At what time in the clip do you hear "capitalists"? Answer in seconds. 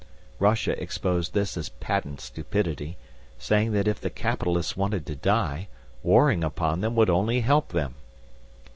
4.09-4.75